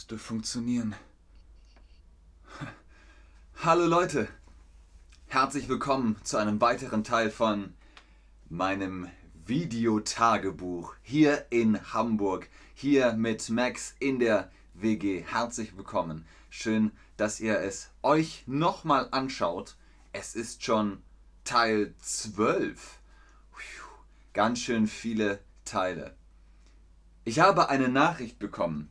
[0.00, 0.94] Müsste funktionieren.
[3.62, 4.28] Hallo Leute,
[5.26, 7.74] herzlich willkommen zu einem weiteren Teil von
[8.48, 9.10] meinem
[9.44, 15.22] Videotagebuch hier in Hamburg, hier mit Max in der WG.
[15.22, 16.24] Herzlich willkommen.
[16.48, 19.76] Schön, dass ihr es euch nochmal anschaut.
[20.14, 21.02] Es ist schon
[21.44, 23.00] Teil 12.
[24.32, 26.16] Ganz schön viele Teile.
[27.24, 28.88] Ich habe eine Nachricht bekommen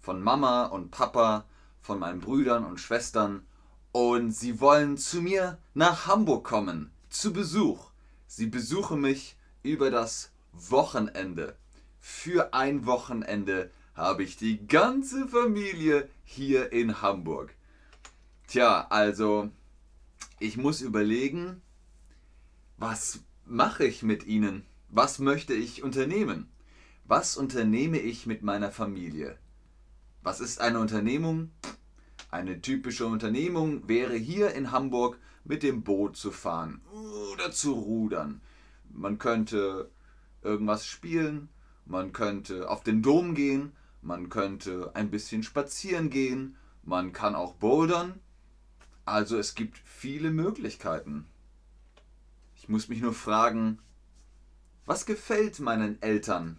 [0.00, 1.44] von Mama und Papa,
[1.80, 3.46] von meinen Brüdern und Schwestern
[3.92, 7.90] und sie wollen zu mir nach Hamburg kommen, zu Besuch.
[8.26, 11.56] Sie besuchen mich über das Wochenende.
[11.98, 17.54] Für ein Wochenende habe ich die ganze Familie hier in Hamburg.
[18.46, 19.50] Tja, also
[20.38, 21.60] ich muss überlegen,
[22.78, 24.64] was mache ich mit ihnen?
[24.88, 26.48] Was möchte ich unternehmen?
[27.04, 29.38] Was unternehme ich mit meiner Familie?
[30.22, 31.50] Was ist eine Unternehmung?
[32.30, 36.82] Eine typische Unternehmung wäre hier in Hamburg mit dem Boot zu fahren
[37.32, 38.42] oder zu rudern.
[38.90, 39.90] Man könnte
[40.42, 41.48] irgendwas spielen,
[41.86, 47.54] man könnte auf den Dom gehen, man könnte ein bisschen spazieren gehen, man kann auch
[47.54, 48.20] bouldern.
[49.06, 51.26] Also es gibt viele Möglichkeiten.
[52.56, 53.78] Ich muss mich nur fragen,
[54.84, 56.58] was gefällt meinen Eltern?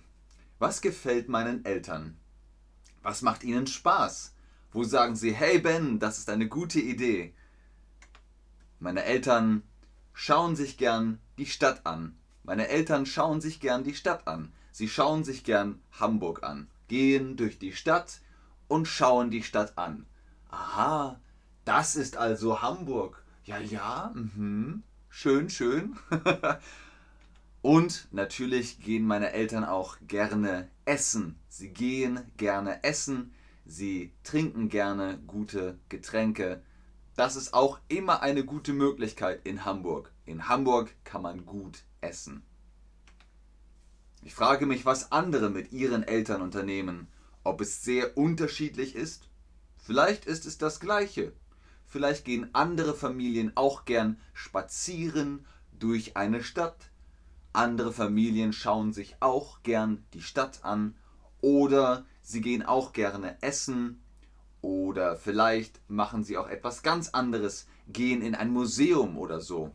[0.58, 2.18] Was gefällt meinen Eltern?
[3.04, 4.34] Was macht ihnen Spaß?
[4.72, 7.34] Wo sagen sie, hey Ben, das ist eine gute Idee?
[8.80, 9.64] Meine Eltern
[10.14, 12.16] schauen sich gern die Stadt an.
[12.44, 14.54] Meine Eltern schauen sich gern die Stadt an.
[14.72, 18.22] Sie schauen sich gern Hamburg an, gehen durch die Stadt
[18.68, 20.06] und schauen die Stadt an.
[20.50, 21.20] Aha,
[21.66, 23.24] das ist also Hamburg.
[23.44, 24.84] Ja, ja, mhm.
[25.10, 25.98] schön, schön.
[27.62, 31.40] Und natürlich gehen meine Eltern auch gerne essen.
[31.48, 33.34] Sie gehen gerne essen,
[33.66, 36.64] sie trinken gerne gute Getränke.
[37.16, 40.12] Das ist auch immer eine gute Möglichkeit in Hamburg.
[40.26, 42.44] In Hamburg kann man gut essen.
[44.24, 47.08] Ich frage mich, was andere mit ihren Eltern unternehmen,
[47.44, 49.30] ob es sehr unterschiedlich ist.
[49.78, 51.34] Vielleicht ist es das gleiche.
[51.86, 56.91] Vielleicht gehen andere Familien auch gern spazieren durch eine Stadt
[57.54, 60.96] andere Familien schauen sich auch gern die Stadt an
[61.42, 64.02] oder sie gehen auch gerne essen
[64.62, 69.72] oder vielleicht machen sie auch etwas ganz anderes, gehen in ein Museum oder so.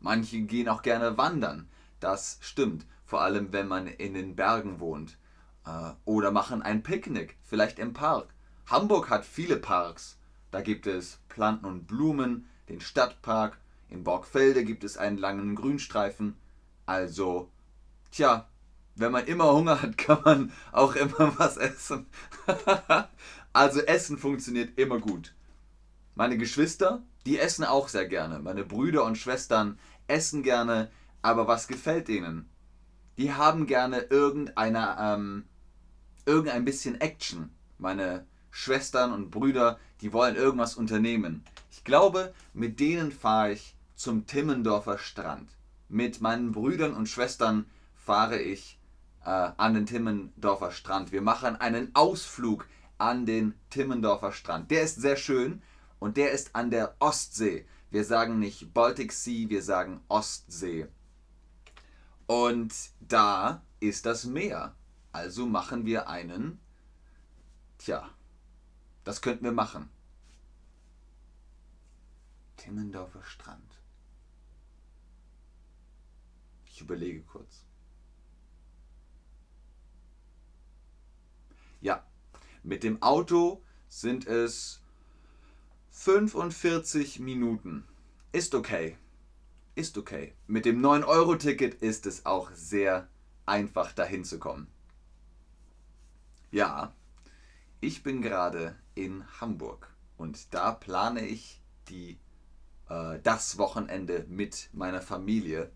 [0.00, 1.68] Manche gehen auch gerne wandern,
[2.00, 5.18] das stimmt, vor allem wenn man in den Bergen wohnt.
[5.66, 8.28] Äh, oder machen ein Picknick, vielleicht im Park.
[8.66, 10.18] Hamburg hat viele Parks.
[10.50, 13.58] Da gibt es Planten und Blumen, den Stadtpark.
[13.88, 16.36] In Borgfelde gibt es einen langen Grünstreifen.
[16.86, 17.50] Also,
[18.10, 18.48] tja,
[18.96, 22.06] wenn man immer Hunger hat, kann man auch immer was essen.
[23.52, 25.34] also Essen funktioniert immer gut.
[26.14, 28.38] Meine Geschwister, die essen auch sehr gerne.
[28.38, 30.90] Meine Brüder und Schwestern essen gerne,
[31.22, 32.48] aber was gefällt ihnen?
[33.16, 35.44] Die haben gerne irgendeine, ähm,
[36.26, 37.50] irgendein bisschen Action.
[37.78, 41.44] Meine Schwestern und Brüder, die wollen irgendwas unternehmen.
[41.70, 45.48] Ich glaube, mit denen fahre ich zum Timmendorfer Strand
[45.94, 48.80] mit meinen Brüdern und Schwestern fahre ich
[49.24, 51.12] äh, an den Timmendorfer Strand.
[51.12, 52.68] Wir machen einen Ausflug
[52.98, 54.72] an den Timmendorfer Strand.
[54.72, 55.62] Der ist sehr schön
[56.00, 57.66] und der ist an der Ostsee.
[57.90, 60.88] Wir sagen nicht Baltic Sea, wir sagen Ostsee.
[62.26, 64.74] Und da ist das Meer.
[65.12, 66.60] Also machen wir einen.
[67.78, 68.10] Tja,
[69.04, 69.88] das könnten wir machen.
[72.56, 73.73] Timmendorfer Strand.
[76.74, 77.64] Ich überlege kurz.
[81.80, 82.04] Ja,
[82.64, 84.82] mit dem Auto sind es
[85.92, 87.86] 45 Minuten.
[88.32, 88.98] Ist okay.
[89.76, 90.34] Ist okay.
[90.48, 93.06] Mit dem 9-Euro-Ticket ist es auch sehr
[93.46, 94.66] einfach dahin zu kommen.
[96.50, 96.92] Ja,
[97.80, 102.18] ich bin gerade in Hamburg und da plane ich die,
[102.88, 105.70] äh, das Wochenende mit meiner Familie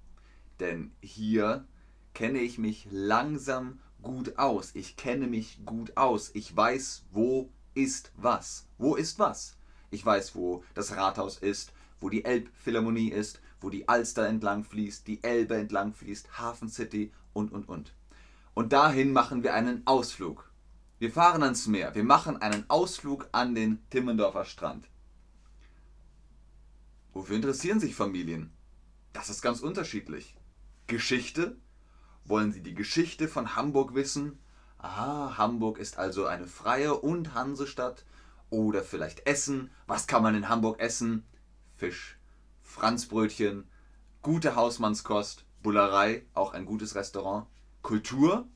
[0.61, 1.67] denn hier
[2.15, 4.75] kenne ich mich langsam gut aus.
[4.75, 6.31] Ich kenne mich gut aus.
[6.35, 8.67] Ich weiß, wo ist was.
[8.79, 9.57] Wo ist was?
[9.91, 15.07] Ich weiß, wo das Rathaus ist, wo die Elbphilharmonie ist, wo die Alster entlang fließt,
[15.07, 17.95] die Elbe entlang fließt, Hafen City und, und, und.
[18.55, 20.51] Und dahin machen wir einen Ausflug.
[20.99, 21.95] Wir fahren ans Meer.
[21.95, 24.89] Wir machen einen Ausflug an den Timmendorfer Strand.
[27.13, 28.53] Wofür interessieren sich Familien?
[29.13, 30.35] Das ist ganz unterschiedlich.
[30.89, 31.57] Geschichte?
[32.25, 34.39] Wollen Sie die Geschichte von Hamburg wissen?
[34.79, 38.05] aha, Hamburg ist also eine freie und Hansestadt.
[38.51, 39.71] Oder vielleicht Essen.
[39.87, 41.25] Was kann man in Hamburg essen?
[41.77, 42.19] Fisch,
[42.63, 43.69] Franzbrötchen,
[44.23, 47.47] gute Hausmannskost, Bullerei, auch ein gutes Restaurant.
[47.83, 48.49] Kultur,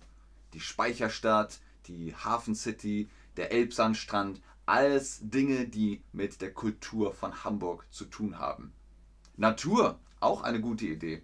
[0.54, 7.86] die Speicherstadt, die Hafen City, der Elbsandstrand, alles Dinge, die mit der Kultur von Hamburg
[7.90, 8.72] zu tun haben.
[9.36, 11.22] Natur, auch eine gute Idee.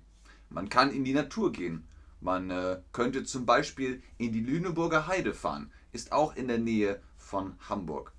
[0.50, 1.86] Man kann in die Natur gehen.
[2.20, 7.00] Man äh, könnte zum Beispiel in die Lüneburger Heide fahren, ist auch in der Nähe
[7.16, 8.12] von Hamburg.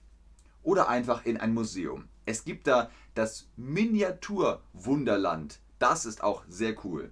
[0.63, 2.07] Oder einfach in ein Museum.
[2.25, 5.59] Es gibt da das Miniaturwunderland.
[5.79, 7.11] Das ist auch sehr cool.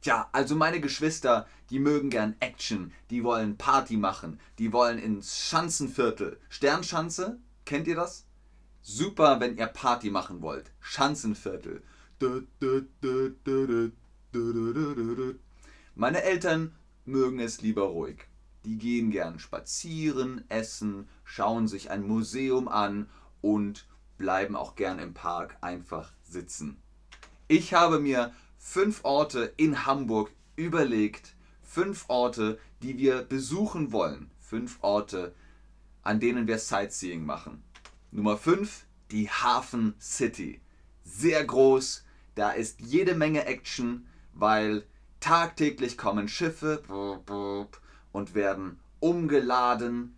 [0.00, 5.38] Tja, also meine Geschwister, die mögen gern Action, die wollen Party machen, die wollen ins
[5.38, 6.40] Schanzenviertel.
[6.48, 8.24] Sternschanze, kennt ihr das?
[8.80, 10.70] Super, wenn ihr Party machen wollt.
[10.80, 11.82] Schanzenviertel.
[15.94, 16.74] Meine Eltern
[17.04, 18.26] mögen es lieber ruhig.
[18.64, 23.08] Die gehen gern spazieren, essen, schauen sich ein Museum an
[23.40, 23.86] und
[24.16, 26.76] bleiben auch gern im Park einfach sitzen.
[27.46, 31.34] Ich habe mir fünf Orte in Hamburg überlegt.
[31.62, 34.30] Fünf Orte, die wir besuchen wollen.
[34.40, 35.34] Fünf Orte,
[36.02, 37.62] an denen wir Sightseeing machen.
[38.10, 40.60] Nummer fünf, die Hafen City.
[41.04, 42.04] Sehr groß,
[42.38, 44.86] da ist jede Menge Action, weil
[45.18, 46.82] tagtäglich kommen Schiffe
[48.12, 50.16] und werden umgeladen.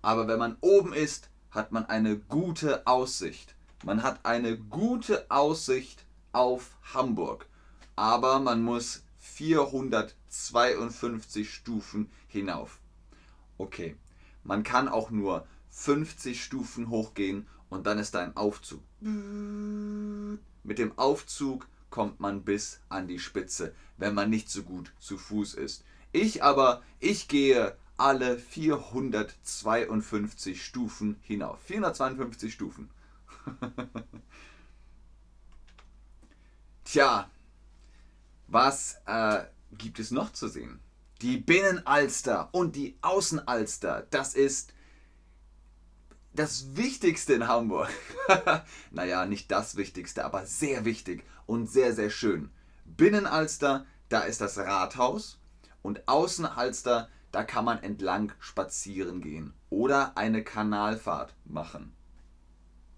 [0.01, 3.53] Aber wenn man oben ist, hat man eine gute Aussicht.
[3.83, 7.45] Man hat eine gute Aussicht auf Hamburg.
[7.95, 12.79] Aber man muss 452 Stufen hinauf.
[13.57, 13.95] Okay,
[14.43, 18.81] man kann auch nur 50 Stufen hochgehen und dann ist da ein Aufzug.
[18.99, 25.17] Mit dem Aufzug kommt man bis an die Spitze, wenn man nicht so gut zu
[25.17, 25.83] Fuß ist.
[26.11, 31.59] Ich aber, ich gehe alle 452 Stufen hinauf.
[31.63, 32.91] 452 Stufen.
[36.83, 37.29] Tja,
[38.47, 40.79] was äh, gibt es noch zu sehen?
[41.21, 44.73] Die Binnenalster und die Außenalster, das ist
[46.33, 47.89] das Wichtigste in Hamburg.
[48.91, 52.51] naja, nicht das Wichtigste, aber sehr wichtig und sehr, sehr schön.
[52.85, 55.39] Binnenalster, da ist das Rathaus
[55.81, 61.95] und Außenalster, da kann man entlang spazieren gehen oder eine Kanalfahrt machen.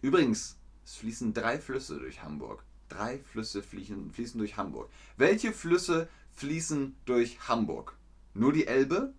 [0.05, 2.63] Übrigens, es fließen drei Flüsse durch Hamburg.
[2.89, 4.91] Drei Flüsse fließen, fließen durch Hamburg.
[5.17, 7.97] Welche Flüsse fließen durch Hamburg?
[8.35, 9.15] Nur die Elbe?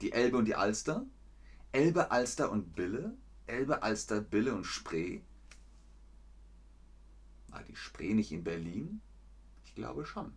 [0.00, 1.06] Die Elbe und die Alster?
[1.70, 3.16] Elbe, Alster und Bille?
[3.46, 5.20] Elbe, Alster, Bille und Spree?
[7.50, 9.00] War die Spree nicht in Berlin?
[9.64, 10.32] Ich glaube schon.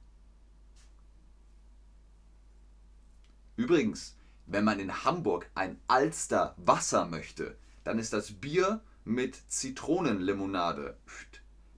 [3.56, 10.98] Übrigens, wenn man in Hamburg ein Alster Wasser möchte, dann ist das Bier mit Zitronenlimonade.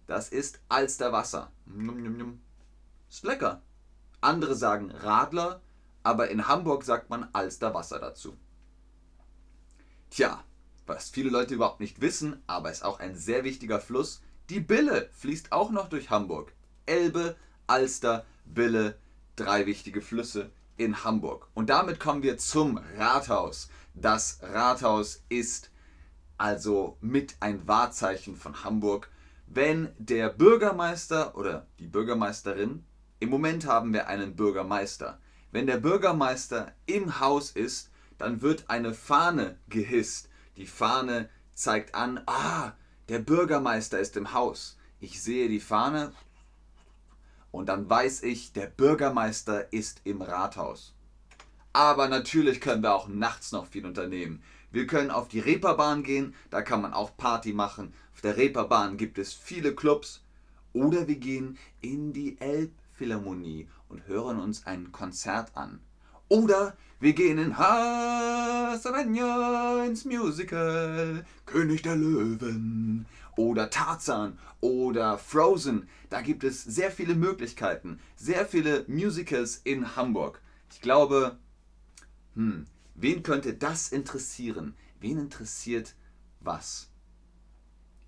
[0.08, 1.52] Das ist Alster Wasser.
[3.10, 3.62] Ist lecker.
[4.22, 5.62] Andere sagen Radler,
[6.04, 8.38] aber in Hamburg sagt man Alsterwasser dazu.
[10.10, 10.44] Tja,
[10.86, 15.10] was viele Leute überhaupt nicht wissen, aber ist auch ein sehr wichtiger Fluss, die Bille
[15.12, 16.54] fließt auch noch durch Hamburg.
[16.86, 17.36] Elbe,
[17.68, 18.98] Alster, Bille,
[19.36, 21.50] drei wichtige Flüsse in Hamburg.
[21.54, 23.70] Und damit kommen wir zum Rathaus.
[23.94, 25.72] Das Rathaus ist
[26.38, 29.10] also mit ein Wahrzeichen von Hamburg.
[29.48, 32.84] Wenn der Bürgermeister oder die Bürgermeisterin,
[33.20, 35.20] im Moment haben wir einen Bürgermeister,
[35.52, 40.30] wenn der Bürgermeister im Haus ist, dann wird eine Fahne gehisst.
[40.58, 42.74] Die Fahne zeigt an, ah,
[43.10, 44.78] der Bürgermeister ist im Haus.
[45.00, 46.12] Ich sehe die Fahne
[47.52, 50.94] und dann weiß ich, der Bürgermeister ist im Rathaus.
[51.74, 54.44] Aber natürlich können wir auch nachts noch viel unternehmen.
[54.72, 57.94] Wir können auf die Reeperbahn gehen, da kann man auch Party machen.
[58.14, 60.24] Auf der Reeperbahn gibt es viele Clubs.
[60.74, 65.80] Oder wir gehen in die Elbphilharmonie und hören uns ein Konzert an.
[66.28, 69.06] Oder wir gehen in Hasavenia
[69.86, 73.06] ins Musical König der Löwen
[73.38, 75.88] oder Tarzan oder Frozen.
[76.10, 80.42] Da gibt es sehr viele Möglichkeiten, sehr viele Musicals in Hamburg.
[80.72, 81.38] Ich glaube,
[82.36, 82.66] hm,
[82.98, 84.76] wen könnte das interessieren?
[85.00, 85.96] Wen interessiert
[86.42, 86.90] was?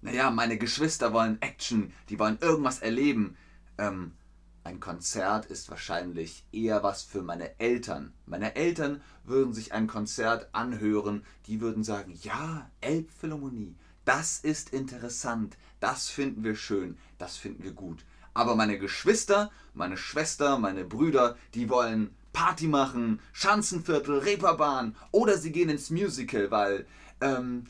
[0.02, 3.38] Naja, meine Geschwister wollen Action, die wollen irgendwas erleben.
[3.78, 4.14] Ähm,
[4.64, 8.14] ein Konzert ist wahrscheinlich eher was für meine Eltern.
[8.26, 15.58] Meine Eltern würden sich ein Konzert anhören, die würden sagen, ja, Elbphilharmonie, das ist interessant,
[15.80, 18.06] das finden wir schön, das finden wir gut.
[18.34, 25.52] Aber meine Geschwister, meine Schwester, meine Brüder, die wollen Party machen, Schanzenviertel, Reeperbahn oder sie
[25.52, 26.86] gehen ins Musical, weil
[27.20, 27.66] ähm,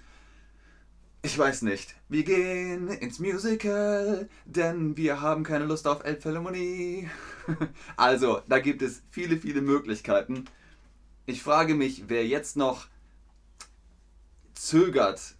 [1.23, 1.95] ich weiß nicht.
[2.07, 7.09] Wir gehen ins Musical, denn wir haben keine Lust auf Elbphilharmonie.
[7.97, 10.45] also, da gibt es viele, viele Möglichkeiten.
[11.25, 12.85] Ich frage mich, wer jetzt noch
[14.53, 15.33] zögert,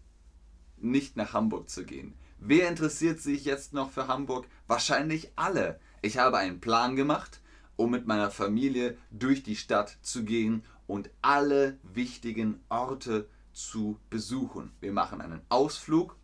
[0.78, 2.16] nicht nach Hamburg zu gehen.
[2.40, 4.48] Wer interessiert sich jetzt noch für Hamburg?
[4.66, 5.80] Wahrscheinlich alle.
[6.02, 7.39] Ich habe einen Plan gemacht,
[7.80, 14.74] um mit meiner Familie durch die Stadt zu gehen und alle wichtigen Orte zu besuchen.
[14.82, 16.18] Wir machen einen Ausflug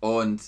[0.00, 0.42] und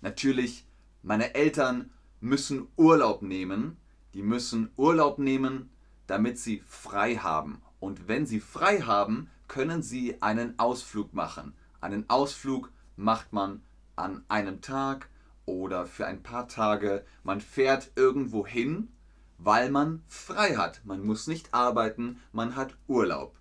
[0.00, 0.64] natürlich
[1.02, 1.90] meine Eltern
[2.20, 3.78] müssen Urlaub nehmen.
[4.14, 5.70] Die müssen Urlaub nehmen,
[6.06, 7.60] damit sie frei haben.
[7.80, 11.52] Und wenn sie frei haben, können sie einen Ausflug machen.
[11.80, 13.60] Einen Ausflug macht man
[13.96, 15.08] an einem Tag
[15.46, 17.04] oder für ein paar Tage.
[17.24, 18.92] Man fährt irgendwo hin,
[19.38, 20.80] weil man frei hat.
[20.84, 23.38] Man muss nicht arbeiten, man hat Urlaub.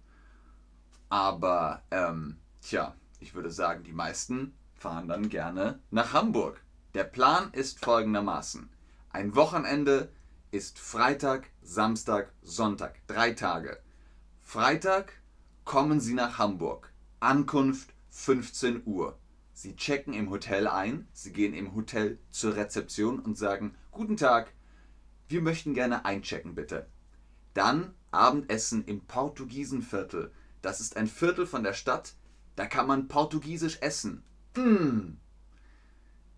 [1.09, 6.61] Aber, ähm, tja, ich würde sagen, die meisten fahren dann gerne nach Hamburg.
[6.93, 8.69] Der Plan ist folgendermaßen.
[9.09, 10.11] Ein Wochenende
[10.51, 13.05] ist Freitag, Samstag, Sonntag.
[13.07, 13.79] Drei Tage.
[14.41, 15.13] Freitag
[15.63, 16.93] kommen Sie nach Hamburg.
[17.19, 19.17] Ankunft 15 Uhr.
[19.51, 21.07] Sie checken im Hotel ein.
[21.11, 24.53] Sie gehen im Hotel zur Rezeption und sagen, guten Tag,
[25.27, 26.87] wir möchten gerne einchecken bitte.
[27.53, 30.31] Dann Abendessen im Portugiesenviertel.
[30.61, 32.15] Das ist ein Viertel von der Stadt.
[32.55, 34.23] Da kann man portugiesisch essen.
[34.55, 35.17] Mmh.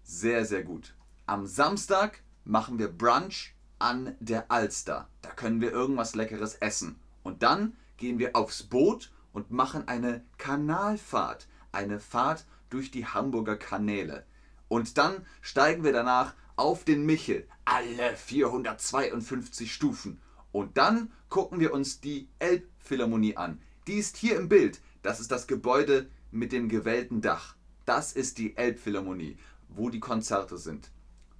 [0.03, 0.96] Sehr, sehr gut.
[1.25, 5.08] Am Samstag machen wir Brunch an der Alster.
[5.22, 7.00] Da können wir irgendwas Leckeres essen.
[7.24, 11.48] Und dann gehen wir aufs Boot und machen eine Kanalfahrt.
[11.72, 14.25] Eine Fahrt durch die Hamburger Kanäle.
[14.67, 17.47] Und dann steigen wir danach auf den Michel.
[17.63, 20.21] Alle 452 Stufen.
[20.51, 23.61] Und dann gucken wir uns die Elbphilharmonie an.
[23.87, 24.81] Die ist hier im Bild.
[25.01, 27.55] Das ist das Gebäude mit dem gewellten Dach.
[27.85, 29.37] Das ist die Elbphilharmonie,
[29.69, 30.91] wo die Konzerte sind.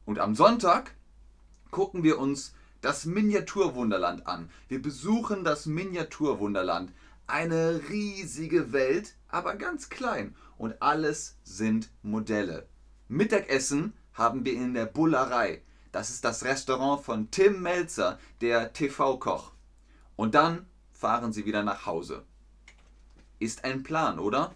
[0.06, 0.96] Und am Sonntag
[1.72, 4.50] gucken wir uns das Miniaturwunderland an.
[4.70, 6.94] Wir besuchen das Miniaturwunderland.
[7.26, 10.36] Eine riesige Welt, aber ganz klein.
[10.58, 12.68] Und alles sind Modelle.
[13.10, 15.62] Mittagessen haben wir in der Bullerei.
[15.92, 19.52] Das ist das Restaurant von Tim Melzer, der TV-Koch.
[20.16, 22.26] Und dann fahren sie wieder nach Hause
[23.40, 24.54] ist ein Plan, oder?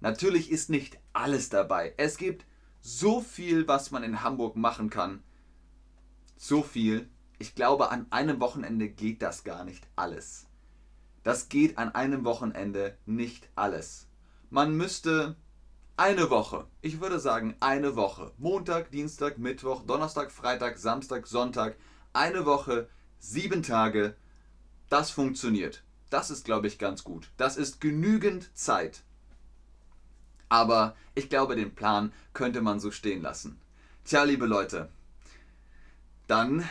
[0.00, 1.94] Natürlich ist nicht alles dabei.
[1.96, 2.44] Es gibt
[2.80, 5.22] so viel, was man in Hamburg machen kann.
[6.36, 7.08] So viel.
[7.38, 10.46] Ich glaube, an einem Wochenende geht das gar nicht alles.
[11.22, 14.08] Das geht an einem Wochenende nicht alles.
[14.50, 15.36] Man müsste
[15.96, 21.76] eine Woche, ich würde sagen eine Woche, Montag, Dienstag, Mittwoch, Donnerstag, Freitag, Samstag, Sonntag,
[22.12, 24.14] eine Woche, sieben Tage,
[24.88, 25.82] das funktioniert.
[26.10, 27.30] Das ist, glaube ich, ganz gut.
[27.38, 29.02] Das ist genügend Zeit.
[30.50, 33.58] Aber ich glaube, den Plan könnte man so stehen lassen.
[34.04, 34.90] Tja, liebe Leute,
[36.26, 36.68] dann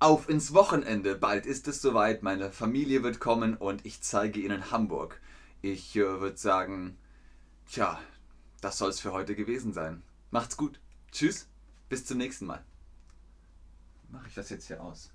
[0.00, 1.14] auf ins Wochenende.
[1.14, 5.20] Bald ist es soweit, meine Familie wird kommen und ich zeige Ihnen Hamburg.
[5.62, 6.96] Ich äh, würde sagen,
[7.70, 8.00] tja,
[8.60, 10.02] das soll es für heute gewesen sein.
[10.30, 10.80] Macht's gut.
[11.12, 11.48] Tschüss,
[11.88, 12.64] bis zum nächsten Mal.
[14.10, 15.10] Mache ich das jetzt hier aus?